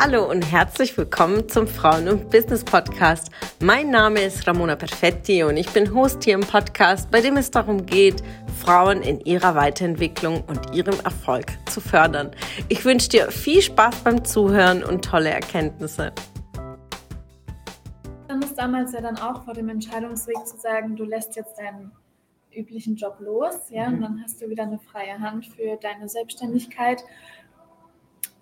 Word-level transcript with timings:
Hallo 0.00 0.30
und 0.30 0.42
herzlich 0.42 0.96
willkommen 0.96 1.48
zum 1.48 1.66
Frauen- 1.66 2.08
und 2.08 2.30
Business 2.30 2.62
Podcast. 2.62 3.32
Mein 3.60 3.90
Name 3.90 4.20
ist 4.20 4.46
Ramona 4.46 4.76
Perfetti 4.76 5.42
und 5.42 5.56
ich 5.56 5.68
bin 5.70 5.92
Host 5.92 6.22
hier 6.22 6.34
im 6.34 6.42
Podcast, 6.42 7.10
bei 7.10 7.20
dem 7.20 7.36
es 7.36 7.50
darum 7.50 7.84
geht, 7.84 8.22
Frauen 8.60 9.02
in 9.02 9.18
ihrer 9.22 9.56
Weiterentwicklung 9.56 10.44
und 10.44 10.72
ihrem 10.72 10.94
Erfolg 11.00 11.46
zu 11.68 11.80
fördern. 11.80 12.30
Ich 12.68 12.84
wünsche 12.84 13.08
dir 13.08 13.32
viel 13.32 13.60
Spaß 13.60 14.04
beim 14.04 14.24
Zuhören 14.24 14.84
und 14.84 15.04
tolle 15.04 15.30
Erkenntnisse. 15.30 16.12
Dann 18.28 18.40
ist 18.40 18.56
damals 18.56 18.92
ja 18.92 19.00
dann 19.00 19.18
auch 19.18 19.42
vor 19.42 19.54
dem 19.54 19.68
Entscheidungsweg 19.68 20.46
zu 20.46 20.58
sagen, 20.58 20.94
du 20.94 21.02
lässt 21.02 21.34
jetzt 21.34 21.58
deinen 21.58 21.90
üblichen 22.54 22.94
Job 22.94 23.16
los, 23.18 23.68
ja, 23.70 23.88
und 23.88 23.96
mhm. 23.96 24.02
dann 24.02 24.22
hast 24.22 24.40
du 24.40 24.48
wieder 24.48 24.62
eine 24.62 24.78
freie 24.78 25.18
Hand 25.18 25.46
für 25.46 25.76
deine 25.76 26.08
Selbstständigkeit 26.08 27.02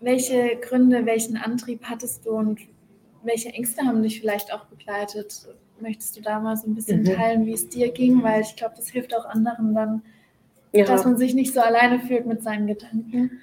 welche 0.00 0.56
Gründe, 0.56 1.06
welchen 1.06 1.36
Antrieb 1.36 1.84
hattest 1.84 2.26
du 2.26 2.30
und 2.30 2.60
welche 3.22 3.50
Ängste 3.50 3.82
haben 3.82 4.02
dich 4.02 4.20
vielleicht 4.20 4.52
auch 4.52 4.66
begleitet? 4.66 5.46
Möchtest 5.80 6.16
du 6.16 6.22
da 6.22 6.40
mal 6.40 6.56
so 6.56 6.68
ein 6.68 6.74
bisschen 6.74 7.00
mhm. 7.00 7.14
teilen, 7.14 7.46
wie 7.46 7.52
es 7.52 7.68
dir 7.68 7.90
ging? 7.90 8.22
Weil 8.22 8.42
ich 8.42 8.56
glaube, 8.56 8.74
das 8.76 8.88
hilft 8.88 9.14
auch 9.14 9.26
anderen 9.26 9.74
dann, 9.74 10.02
ja. 10.72 10.84
dass 10.84 11.04
man 11.04 11.16
sich 11.16 11.34
nicht 11.34 11.52
so 11.52 11.60
alleine 11.60 12.00
fühlt 12.00 12.26
mit 12.26 12.42
seinen 12.42 12.66
Gedanken. 12.66 13.40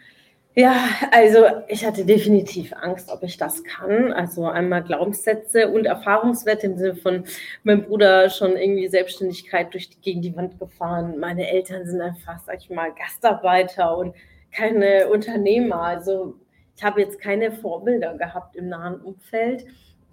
Ja, 0.56 0.76
also 1.12 1.46
ich 1.68 1.84
hatte 1.84 2.06
definitiv 2.06 2.74
Angst, 2.74 3.10
ob 3.10 3.24
ich 3.24 3.38
das 3.38 3.64
kann. 3.64 4.14
Also 4.14 4.46
einmal 4.46 4.84
Glaubenssätze 4.84 5.68
und 5.70 5.86
Erfahrungswerte 5.86 6.68
im 6.68 6.78
Sinne 6.78 6.96
von, 6.96 7.24
mein 7.64 7.86
Bruder 7.86 8.30
schon 8.30 8.56
irgendwie 8.56 8.88
Selbstständigkeit 8.88 9.74
durch 9.74 9.90
die, 9.90 10.00
gegen 10.00 10.22
die 10.22 10.36
Wand 10.36 10.60
gefahren. 10.60 11.18
Meine 11.20 11.50
Eltern 11.50 11.88
sind 11.88 12.02
einfach, 12.02 12.40
sag 12.46 12.60
ich 12.60 12.70
mal, 12.70 12.94
Gastarbeiter 12.94 13.98
und 13.98 14.16
keine 14.52 15.08
Unternehmer. 15.08 15.82
Also 15.82 16.36
ich 16.76 16.84
habe 16.84 17.02
jetzt 17.02 17.20
keine 17.20 17.52
Vorbilder 17.52 18.18
gehabt 18.18 18.56
im 18.56 18.70
nahen 18.70 19.00
Umfeld. 19.02 19.66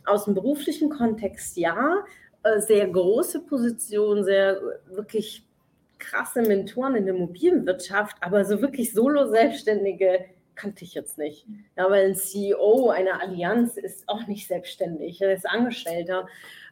Aus 0.04 0.24
dem 0.24 0.34
beruflichen 0.34 0.90
Kontext 0.90 1.56
ja, 1.56 2.04
äh, 2.42 2.60
sehr 2.60 2.88
große 2.88 3.40
Position, 3.40 4.24
sehr 4.24 4.60
wirklich 4.86 5.46
krasse 5.98 6.42
Mentoren 6.42 6.96
in 6.96 7.04
der 7.04 7.14
mobilen 7.14 7.66
Wirtschaft, 7.66 8.16
aber 8.20 8.44
so 8.44 8.60
wirklich 8.62 8.92
Solo-Selbstständige 8.92 10.24
kannte 10.54 10.84
ich 10.84 10.94
jetzt 10.94 11.18
nicht. 11.18 11.46
Ja, 11.76 11.90
weil 11.90 12.08
ein 12.08 12.14
CEO 12.14 12.90
einer 12.90 13.20
Allianz 13.20 13.76
ist 13.76 14.08
auch 14.08 14.26
nicht 14.26 14.46
selbstständig, 14.46 15.20
er 15.20 15.34
ist 15.34 15.48
Angestellter. 15.48 16.26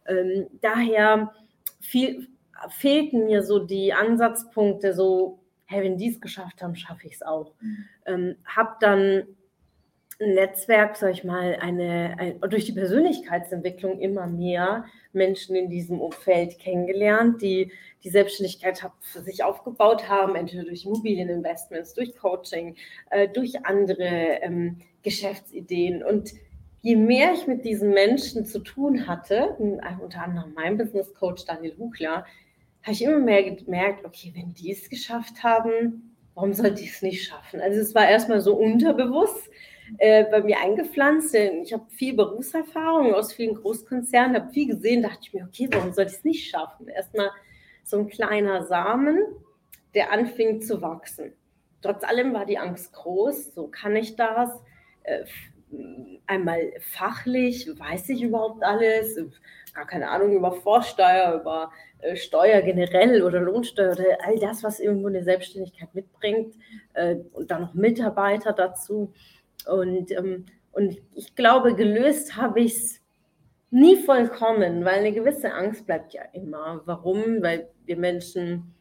Ähm, 0.06 0.47
daher 0.61 1.33
viel, 1.80 2.28
fehlten 2.70 3.27
mir 3.27 3.42
so 3.42 3.58
die 3.58 3.92
Ansatzpunkte, 3.92 4.95
so, 4.95 5.39
hey, 5.67 5.84
wenn 5.84 5.98
die 5.98 6.11
es 6.11 6.20
geschafft 6.20 6.62
haben, 6.62 6.77
schaffe 6.77 7.06
ich 7.06 7.14
es 7.14 7.23
auch. 7.23 7.52
Mhm. 7.61 7.84
Ähm, 8.06 8.36
hab 8.45 8.80
dann 8.80 9.27
Netzwerk, 10.20 10.97
sag 10.97 11.12
ich 11.12 11.22
mal, 11.22 11.56
eine, 11.61 12.16
ein, 12.19 12.41
durch 12.50 12.64
die 12.64 12.72
Persönlichkeitsentwicklung 12.72 14.00
immer 14.00 14.27
mehr 14.27 14.84
Menschen 15.12 15.55
in 15.55 15.70
diesem 15.70 16.00
Umfeld 16.00 16.58
kennengelernt, 16.58 17.41
die 17.41 17.70
die 18.02 18.11
Selbstständigkeit 18.11 18.83
für 19.00 19.22
sich 19.22 19.44
aufgebaut 19.44 20.08
haben, 20.08 20.34
entweder 20.34 20.64
durch 20.64 20.84
Immobilieninvestments, 20.84 21.94
durch 21.94 22.16
Coaching, 22.16 22.74
äh, 23.11 23.28
durch 23.28 23.64
andere 23.64 24.41
ähm, 24.42 24.78
Geschäftsideen. 25.02 26.02
Und 26.02 26.33
je 26.83 26.96
mehr 26.96 27.33
ich 27.33 27.46
mit 27.46 27.64
diesen 27.64 27.91
Menschen 27.91 28.44
zu 28.44 28.58
tun 28.58 29.06
hatte, 29.06 29.56
unter 29.58 30.22
anderem 30.22 30.52
mein 30.55 30.77
Business 30.77 31.14
Coach 31.14 31.44
Daniel 31.44 31.77
Huchler, 31.78 32.24
habe 32.83 32.92
ich 32.92 33.02
immer 33.02 33.19
mehr 33.19 33.42
gemerkt, 33.52 34.05
okay, 34.05 34.33
wenn 34.34 34.52
die 34.55 34.72
es 34.72 34.91
geschafft 34.91 35.44
haben, 35.44 36.16
warum 36.34 36.52
sollte 36.55 36.83
ich 36.83 36.91
es 36.91 37.02
nicht 37.02 37.24
schaffen? 37.24 37.61
Also 37.61 37.80
es 37.80 37.94
war 37.94 38.08
erstmal 38.08 38.41
so 38.41 38.56
unterbewusst 38.56 39.48
äh, 39.97 40.25
bei 40.25 40.42
mir 40.42 40.61
eingepflanzt. 40.61 41.34
Ich 41.34 41.72
habe 41.72 41.86
viel 41.91 42.14
Berufserfahrung 42.14 43.14
aus 43.14 43.33
vielen 43.33 43.55
Großkonzernen, 43.55 44.36
habe 44.36 44.53
viel 44.53 44.69
gesehen, 44.69 45.03
dachte 45.03 45.20
ich 45.22 45.33
mir, 45.33 45.45
okay, 45.45 45.69
warum 45.72 45.92
soll 45.92 46.06
ich 46.06 46.12
es 46.12 46.25
nicht 46.25 46.50
schaffen? 46.50 46.89
Erstmal 46.89 47.30
so 47.85 47.98
ein 47.98 48.08
kleiner 48.08 48.64
Samen, 48.64 49.18
der 49.95 50.13
anfing 50.13 50.61
zu 50.61 50.83
wachsen. 50.83 51.33
Trotz 51.80 52.05
allem 52.05 52.35
war 52.35 52.45
die 52.45 52.58
Angst 52.58 52.92
groß, 52.92 53.55
so 53.55 53.68
kann 53.68 53.96
ich 53.96 54.17
das. 54.17 54.51
Äh, 55.05 55.24
einmal 56.27 56.73
fachlich, 56.80 57.68
weiß 57.79 58.08
ich 58.11 58.23
überhaupt 58.23 58.63
alles, 58.63 59.18
gar 59.74 59.86
keine 59.86 60.08
Ahnung 60.08 60.34
über 60.34 60.52
Vorsteuer, 60.52 61.40
über 61.40 61.70
äh, 62.01 62.17
Steuer 62.17 62.63
generell 62.63 63.23
oder 63.23 63.40
Lohnsteuer 63.40 63.92
oder 63.92 64.05
all 64.24 64.39
das, 64.39 64.63
was 64.63 64.80
irgendwo 64.80 65.08
eine 65.08 65.23
Selbstständigkeit 65.23 65.95
mitbringt 65.95 66.55
äh, 66.95 67.17
und 67.33 67.51
dann 67.51 67.63
noch 67.63 67.74
Mitarbeiter 67.74 68.52
dazu. 68.52 69.13
Und, 69.68 70.11
ähm, 70.12 70.46
und 70.73 70.98
ich 71.14 71.34
glaube, 71.34 71.74
gelöst 71.74 72.36
habe 72.36 72.61
ich 72.61 72.74
es 72.74 73.01
nie 73.70 73.96
vollkommen, 73.96 74.84
weil 74.84 75.01
eine 75.01 75.12
gewisse 75.12 75.52
Angst 75.52 75.86
bleibt 75.86 76.14
ja 76.14 76.23
immer. 76.33 76.83
Warum? 76.86 77.42
Weil 77.42 77.68
wir 77.84 77.96
Menschen 77.96 78.74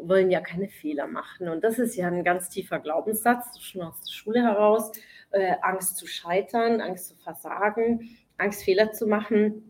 wollen 0.00 0.30
ja 0.30 0.40
keine 0.40 0.68
Fehler 0.68 1.08
machen. 1.08 1.48
Und 1.48 1.64
das 1.64 1.78
ist 1.78 1.96
ja 1.96 2.08
ein 2.08 2.22
ganz 2.22 2.48
tiefer 2.48 2.78
Glaubenssatz, 2.78 3.58
schon 3.60 3.82
aus 3.82 4.00
der 4.00 4.12
Schule 4.12 4.42
heraus. 4.42 4.92
Äh, 5.30 5.56
Angst 5.62 5.96
zu 5.96 6.06
scheitern, 6.06 6.80
Angst 6.80 7.08
zu 7.08 7.16
versagen, 7.16 8.08
Angst 8.36 8.62
Fehler 8.62 8.92
zu 8.92 9.06
machen. 9.06 9.64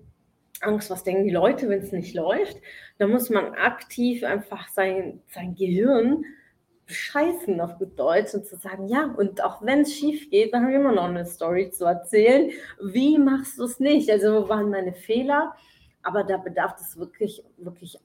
Angst, 0.61 0.91
was 0.91 1.05
denken 1.05 1.25
die 1.25 1.31
Leute, 1.33 1.69
wenn 1.69 1.79
es 1.81 1.93
nicht 1.93 2.15
läuft. 2.15 2.59
Da 2.99 3.07
muss 3.07 3.31
man 3.31 3.55
aktiv 3.55 4.25
einfach 4.25 4.69
sein, 4.69 5.23
sein 5.29 5.55
Gehirn 5.55 6.25
bescheißen 6.89 7.61
auf 7.61 7.79
gut 7.79 7.99
Deutsch 7.99 8.35
und 8.35 8.47
zu 8.47 8.57
sagen, 8.57 8.89
ja, 8.89 9.05
und 9.17 9.45
auch 9.45 9.63
wenn 9.63 9.83
es 9.83 9.95
schief 9.95 10.31
geht, 10.31 10.53
dann 10.53 10.65
haben 10.65 10.73
wir 10.73 10.81
immer 10.81 10.93
noch 10.93 11.05
eine 11.05 11.27
Story 11.27 11.71
zu 11.71 11.85
erzählen. 11.85 12.51
Wie 12.83 13.19
machst 13.19 13.59
du 13.59 13.65
es 13.65 13.79
nicht? 13.79 14.11
Also, 14.11 14.43
wo 14.43 14.49
waren 14.49 14.71
meine 14.71 14.95
Fehler? 14.95 15.55
Aber 16.03 16.25
da 16.25 16.39
bedarf 16.39 16.81
es 16.81 16.99
wirklich, 16.99 17.45
wirklich 17.59 18.01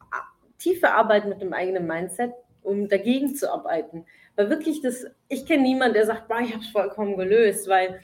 tiefe 0.60 0.92
Arbeit 0.92 1.26
mit 1.26 1.42
dem 1.42 1.54
eigenen 1.54 1.88
Mindset, 1.88 2.34
um 2.62 2.90
dagegen 2.90 3.36
zu 3.36 3.52
arbeiten. 3.52 4.06
Weil 4.36 4.50
wirklich 4.50 4.82
das, 4.82 5.06
ich 5.30 5.46
kenne 5.46 5.64
niemanden, 5.64 5.96
der 5.96 6.06
sagt, 6.06 6.30
ich 6.42 6.54
habe 6.54 6.64
es 6.64 6.70
vollkommen 6.70 7.16
gelöst, 7.16 7.70
weil 7.70 8.02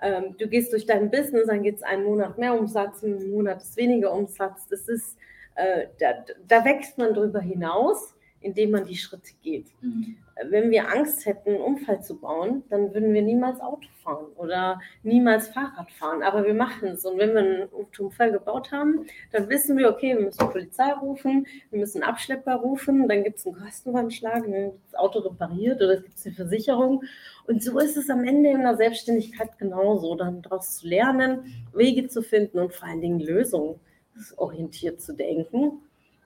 ähm, 0.00 0.36
du 0.38 0.46
gehst 0.46 0.72
durch 0.72 0.86
dein 0.86 1.10
Business, 1.10 1.48
dann 1.48 1.64
geht 1.64 1.76
es 1.76 1.82
einen 1.82 2.04
Monat 2.04 2.38
mehr 2.38 2.58
Umsatz, 2.58 3.02
einen 3.02 3.30
Monat 3.30 3.62
weniger 3.74 4.12
Umsatz. 4.12 4.68
Das 4.68 4.88
ist, 4.88 5.18
äh, 5.56 5.86
da, 5.98 6.24
da 6.46 6.64
wächst 6.64 6.98
man 6.98 7.14
drüber 7.14 7.40
hinaus 7.40 8.14
indem 8.40 8.70
man 8.70 8.84
die 8.84 8.96
Schritte 8.96 9.32
geht. 9.42 9.66
Mhm. 9.82 10.16
Wenn 10.48 10.70
wir 10.70 10.90
Angst 10.90 11.26
hätten, 11.26 11.50
einen 11.50 11.60
Unfall 11.60 12.02
zu 12.02 12.18
bauen, 12.18 12.62
dann 12.70 12.94
würden 12.94 13.12
wir 13.12 13.20
niemals 13.20 13.60
Auto 13.60 13.86
fahren 14.02 14.26
oder 14.36 14.80
niemals 15.02 15.48
Fahrrad 15.48 15.90
fahren. 15.92 16.22
Aber 16.22 16.44
wir 16.44 16.54
machen 16.54 16.88
es. 16.88 17.04
Und 17.04 17.18
wenn 17.18 17.34
wir 17.34 17.40
einen 17.40 17.68
Unfall 17.98 18.32
gebaut 18.32 18.72
haben, 18.72 19.04
dann 19.32 19.50
wissen 19.50 19.76
wir, 19.76 19.90
okay, 19.90 20.16
wir 20.16 20.24
müssen 20.24 20.48
Polizei 20.48 20.90
rufen, 20.92 21.46
wir 21.70 21.78
müssen 21.78 22.02
Abschlepper 22.02 22.54
rufen, 22.54 23.06
dann 23.08 23.22
gibt 23.22 23.38
es 23.38 23.46
einen 23.46 23.56
Kostenanschlag, 23.56 24.44
dann 24.44 24.52
wird 24.52 24.74
das 24.90 24.98
Auto 24.98 25.18
repariert 25.18 25.82
oder 25.82 25.98
es 25.98 26.04
gibt 26.04 26.16
eine 26.24 26.34
Versicherung. 26.34 27.02
Und 27.46 27.62
so 27.62 27.78
ist 27.78 27.98
es 27.98 28.08
am 28.08 28.24
Ende 28.24 28.50
in 28.50 28.62
der 28.62 28.76
Selbstständigkeit 28.76 29.58
genauso, 29.58 30.14
dann 30.14 30.40
daraus 30.40 30.78
zu 30.78 30.88
lernen, 30.88 31.64
Wege 31.74 32.08
zu 32.08 32.22
finden 32.22 32.58
und 32.58 32.72
vor 32.72 32.88
allen 32.88 33.02
Dingen 33.02 33.20
lösungsorientiert 33.20 35.02
zu 35.02 35.12
denken 35.14 35.82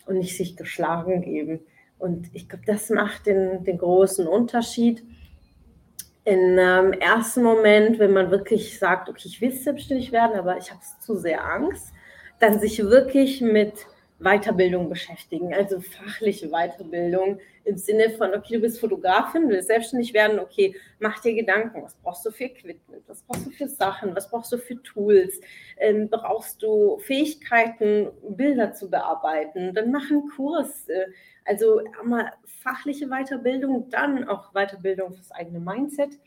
und 0.07 0.19
nicht 0.19 0.37
sich 0.37 0.57
geschlagen 0.57 1.23
geben. 1.23 1.61
Und 1.99 2.29
ich 2.33 2.49
glaube, 2.49 2.65
das 2.67 2.91
macht 2.91 3.27
den, 3.27 3.65
den 3.65 3.79
großen 3.79 4.27
Unterschied. 4.27 5.03
Im 6.25 6.59
ähm, 6.59 6.93
ersten 6.93 7.43
Moment, 7.43 7.99
wenn 7.99 8.13
man 8.13 8.31
wirklich 8.31 8.79
sagt, 8.79 9.09
okay, 9.09 9.27
ich 9.27 9.41
will 9.41 9.53
selbstständig 9.53 10.11
werden, 10.11 10.39
aber 10.39 10.57
ich 10.57 10.71
habe 10.71 10.81
zu 11.01 11.17
sehr 11.17 11.45
Angst, 11.45 11.93
dann 12.41 12.59
sich 12.59 12.83
wirklich 12.83 13.41
mit 13.41 13.87
Weiterbildung 14.21 14.89
beschäftigen, 14.89 15.53
also 15.53 15.81
fachliche 15.81 16.49
Weiterbildung 16.49 17.41
im 17.65 17.77
Sinne 17.77 18.11
von, 18.11 18.33
okay, 18.35 18.55
du 18.55 18.61
bist 18.61 18.79
Fotografin, 18.79 19.49
willst 19.49 19.69
selbstständig 19.69 20.15
werden, 20.15 20.39
okay, 20.39 20.77
mach 21.01 21.21
dir 21.21 21.35
Gedanken, 21.35 21.83
was 21.83 21.97
brauchst 21.97 22.25
du 22.25 22.31
für 22.31 22.45
Equipment, 22.45 23.03
was 23.09 23.23
brauchst 23.23 23.47
du 23.47 23.51
für 23.51 23.69
Sachen, 23.69 24.15
was 24.15 24.31
brauchst 24.31 24.53
du 24.53 24.59
für 24.59 24.81
Tools, 24.83 25.41
ähm, 25.79 26.09
brauchst 26.09 26.63
du 26.63 26.99
Fähigkeiten, 26.99 28.09
Bilder 28.29 28.73
zu 28.73 28.89
bearbeiten, 28.89 29.75
dann 29.75 29.91
mach 29.91 30.09
einen 30.11 30.29
Kurs, 30.29 30.89
äh, 30.89 31.07
also 31.45 31.81
einmal 32.01 32.33
fachliche 32.47 33.09
Weiterbildung, 33.09 33.91
dann 33.91 34.29
auch 34.29 34.53
Weiterbildung 34.53 35.13
fürs 35.13 35.33
eigene 35.33 35.61
Mindset, 35.61 36.19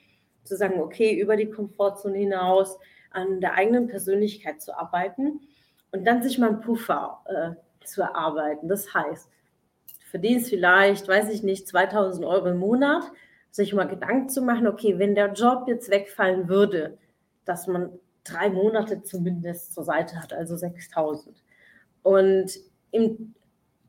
zu 0.43 0.55
sagen, 0.55 0.79
okay, 0.79 1.19
über 1.19 1.35
die 1.35 1.49
Komfortzone 1.49 2.17
hinaus 2.17 2.77
an 3.11 3.41
der 3.41 3.53
eigenen 3.53 3.87
Persönlichkeit 3.87 4.61
zu 4.61 4.77
arbeiten 4.77 5.41
und 5.91 6.05
dann 6.05 6.21
sich 6.21 6.37
mal 6.37 6.49
einen 6.49 6.61
Puffer 6.61 7.21
äh, 7.25 7.66
zu 7.87 8.01
erarbeiten. 8.01 8.67
Das 8.67 8.93
heißt, 8.93 9.29
du 9.87 10.05
verdienst 10.09 10.49
vielleicht, 10.49 11.07
weiß 11.07 11.29
ich 11.29 11.43
nicht, 11.43 11.67
2000 11.67 12.25
Euro 12.25 12.47
im 12.47 12.57
Monat, 12.57 13.03
sich 13.51 13.73
mal 13.73 13.87
Gedanken 13.87 14.29
zu 14.29 14.41
machen, 14.41 14.67
okay, 14.67 14.99
wenn 14.99 15.15
der 15.15 15.33
Job 15.33 15.67
jetzt 15.67 15.89
wegfallen 15.89 16.47
würde, 16.47 16.97
dass 17.45 17.67
man 17.67 17.91
drei 18.23 18.49
Monate 18.49 19.03
zumindest 19.03 19.73
zur 19.73 19.83
Seite 19.83 20.21
hat, 20.21 20.33
also 20.33 20.55
6000. 20.55 21.43
Und 22.03 22.51
im 22.91 23.33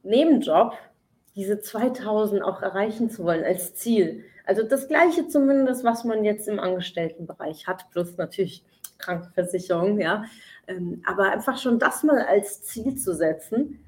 Nebenjob 0.02 0.74
diese 1.34 1.60
2000 1.60 2.42
auch 2.42 2.62
erreichen 2.62 3.10
zu 3.10 3.24
wollen 3.24 3.44
als 3.44 3.74
Ziel. 3.74 4.24
Also 4.44 4.62
das 4.62 4.88
gleiche 4.88 5.28
zumindest, 5.28 5.84
was 5.84 6.04
man 6.04 6.24
jetzt 6.24 6.48
im 6.48 6.58
Angestelltenbereich 6.58 7.66
hat, 7.66 7.90
plus 7.90 8.16
natürlich 8.16 8.64
Krankenversicherung, 8.98 10.00
ja. 10.00 10.24
Ähm, 10.66 11.02
aber 11.06 11.30
einfach 11.30 11.58
schon 11.58 11.78
das 11.78 12.02
mal 12.02 12.22
als 12.22 12.62
Ziel 12.62 12.96
zu 12.96 13.14
setzen, 13.14 13.78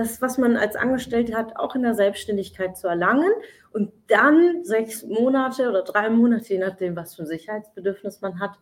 das, 0.00 0.22
was 0.22 0.38
man 0.38 0.56
als 0.56 0.76
Angestellte 0.76 1.36
hat, 1.36 1.56
auch 1.56 1.74
in 1.74 1.82
der 1.82 1.94
Selbstständigkeit 1.94 2.76
zu 2.76 2.88
erlangen 2.88 3.30
und 3.72 3.92
dann 4.08 4.64
sechs 4.64 5.04
Monate 5.04 5.68
oder 5.68 5.82
drei 5.82 6.08
Monate, 6.08 6.54
je 6.54 6.58
nachdem, 6.58 6.96
was 6.96 7.14
für 7.14 7.22
ein 7.22 7.26
Sicherheitsbedürfnis 7.26 8.22
man 8.22 8.40
hat, 8.40 8.52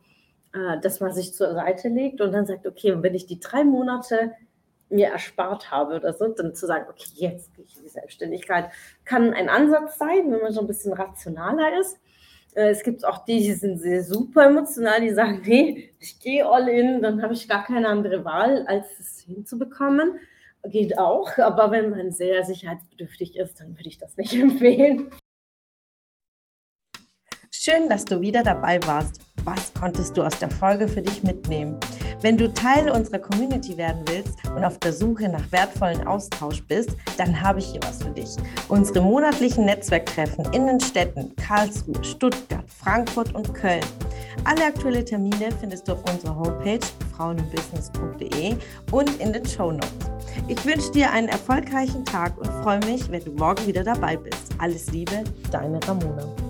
äh, 0.53 0.81
dass 0.81 0.99
man 0.99 1.13
sich 1.13 1.35
zur 1.35 1.55
Seite 1.55 1.89
legt 1.89 2.21
und 2.21 2.33
dann 2.33 2.47
sagt, 2.47 2.67
okay, 2.67 2.97
wenn 3.03 3.15
ich 3.15 3.27
die 3.27 3.39
drei 3.39 3.63
Monate 3.63 4.33
mir 4.91 5.09
erspart 5.09 5.71
habe 5.71 5.97
oder 5.97 6.13
so, 6.13 6.27
dann 6.27 6.55
zu 6.55 6.67
sagen, 6.67 6.87
okay, 6.91 7.11
jetzt 7.15 7.55
gehe 7.55 7.65
ich 7.65 7.77
in 7.77 7.85
die 7.85 7.89
Selbstständigkeit, 7.89 8.71
kann 9.05 9.33
ein 9.33 9.49
Ansatz 9.49 9.99
sein, 9.99 10.31
wenn 10.33 10.41
man 10.41 10.53
so 10.53 10.61
ein 10.61 10.67
bisschen 10.67 10.93
rationaler 10.93 11.79
ist. 11.79 12.01
Äh, 12.55 12.71
es 12.71 12.83
gibt 12.83 13.05
auch 13.05 13.25
die, 13.25 13.39
die 13.39 13.53
sind 13.53 13.79
sehr 13.79 14.03
super 14.03 14.47
emotional, 14.47 15.01
die 15.01 15.11
sagen, 15.11 15.43
nee, 15.45 15.93
ich 16.01 16.19
gehe 16.19 16.45
all 16.45 16.69
in, 16.69 17.01
dann 17.01 17.23
habe 17.23 17.35
ich 17.35 17.49
gar 17.49 17.65
keine 17.65 17.89
andere 17.89 18.25
Wahl, 18.25 18.67
als 18.67 18.87
es 18.99 19.21
hinzubekommen. 19.21 20.19
Geht 20.65 20.99
auch, 20.99 21.39
aber 21.39 21.71
wenn 21.71 21.91
man 21.91 22.11
sehr 22.11 22.45
sicherheitsbedürftig 22.45 23.37
ist, 23.37 23.61
dann 23.61 23.77
würde 23.77 23.89
ich 23.89 23.99
das 23.99 24.17
nicht 24.17 24.33
empfehlen. 24.35 25.11
Schön, 27.51 27.89
dass 27.89 28.05
du 28.05 28.21
wieder 28.21 28.43
dabei 28.43 28.81
warst. 28.87 29.21
Was 29.45 29.73
konntest 29.73 30.17
du 30.17 30.23
aus 30.23 30.39
der 30.39 30.51
Folge 30.51 30.87
für 30.89 31.03
dich 31.03 31.23
mitnehmen? 31.23 31.79
Wenn 32.21 32.37
du 32.37 32.53
Teil 32.53 32.91
unserer 32.91 33.19
Community 33.19 33.77
werden 33.77 34.03
willst 34.09 34.37
und 34.55 34.65
auf 34.65 34.79
der 34.79 34.93
Suche 34.93 35.29
nach 35.29 35.51
wertvollen 35.53 36.07
Austausch 36.07 36.63
bist, 36.67 36.91
dann 37.17 37.41
habe 37.41 37.61
ich 37.61 37.67
hier 37.67 37.81
was 37.83 38.03
für 38.03 38.11
dich. 38.11 38.37
Unsere 38.69 39.01
monatlichen 39.01 39.65
Netzwerktreffen 39.65 40.45
in 40.53 40.67
den 40.67 40.81
Städten 40.81 41.35
Karlsruhe, 41.37 42.03
Stuttgart, 42.05 42.65
Frankfurt 42.69 43.35
und 43.35 43.55
Köln. 43.55 43.85
Alle 44.45 44.67
aktuellen 44.67 45.07
Termine 45.07 45.51
findest 45.61 45.89
du 45.89 45.93
auf 45.93 46.05
unserer 46.13 46.37
Homepage 46.37 46.81
frauenbusiness.de 47.19 48.57
und 48.93 49.21
in 49.21 49.33
den 49.33 49.45
Show 49.45 49.73
Notes. 49.73 50.11
Ich 50.47 50.65
wünsche 50.65 50.91
dir 50.93 51.11
einen 51.11 51.29
erfolgreichen 51.29 52.05
Tag 52.05 52.39
und 52.39 52.47
freue 52.63 52.79
mich, 52.87 53.11
wenn 53.11 53.23
du 53.23 53.33
morgen 53.33 53.67
wieder 53.67 53.85
dabei 53.85 54.17
bist. 54.17 54.53
Alles 54.59 54.91
Liebe, 54.93 55.25
deine 55.51 55.81
Ramona. 55.87 56.48